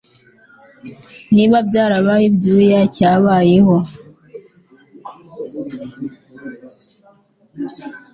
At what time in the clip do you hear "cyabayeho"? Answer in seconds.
2.95-3.77